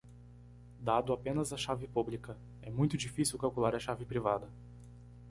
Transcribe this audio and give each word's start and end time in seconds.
Dado 0.79 1.13
apenas 1.13 1.53
a 1.53 1.57
chave 1.57 1.87
pública?, 1.87 2.35
é 2.63 2.71
muito 2.71 2.97
difícil 2.97 3.37
calcular 3.37 3.75
a 3.75 3.79
chave 3.79 4.03
privada. 4.03 4.49